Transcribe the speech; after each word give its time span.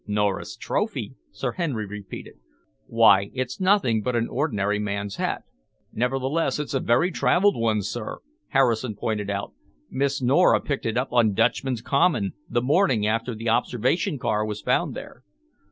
"Nora's 0.07 0.55
trophy?" 0.55 1.13
Sir 1.31 1.51
Henry 1.51 1.85
repeated. 1.85 2.39
"Why, 2.87 3.29
it's 3.35 3.59
nothing 3.61 4.01
but 4.01 4.15
an 4.15 4.27
ordinary 4.29 4.79
man's 4.79 5.17
hat." 5.17 5.43
"Nevertheless, 5.93 6.57
it's 6.57 6.73
a 6.73 6.79
very 6.79 7.11
travelled 7.11 7.55
one, 7.55 7.83
sir," 7.83 8.17
Harrison 8.47 8.95
pointed 8.95 9.29
out. 9.29 9.53
"Miss 9.91 10.19
Nora 10.19 10.59
picked 10.59 10.87
it 10.87 10.97
up 10.97 11.13
on 11.13 11.35
Dutchman's 11.35 11.83
Common, 11.83 12.33
the 12.49 12.63
morning 12.63 13.05
after 13.05 13.35
the 13.35 13.49
observation 13.49 14.17
car 14.17 14.43
was 14.43 14.61
found 14.61 14.95
there." 14.95 15.21